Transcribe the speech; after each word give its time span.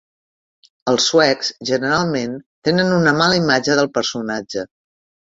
Els 0.93 1.05
suecs, 1.11 1.51
generalment, 1.71 2.35
tenen 2.71 2.93
una 2.99 3.17
mala 3.23 3.39
imatge 3.45 3.81
del 3.83 3.95
personatge. 4.03 4.71